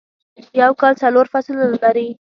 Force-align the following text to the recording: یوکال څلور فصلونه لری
یوکال 0.61 0.93
څلور 1.01 1.25
فصلونه 1.33 1.65
لری 1.83 2.07